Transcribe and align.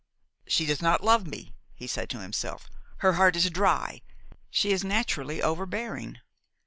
"She 0.47 0.65
does 0.65 0.81
not 0.81 1.03
love 1.03 1.27
me," 1.27 1.53
he 1.75 1.85
said 1.85 2.09
to 2.09 2.21
himself; 2.21 2.71
"her 3.05 3.13
heart 3.13 3.35
is 3.35 3.47
dry, 3.51 4.01
she 4.49 4.71
is 4.71 4.83
naturally 4.83 5.43
overbearing." 5.43 6.17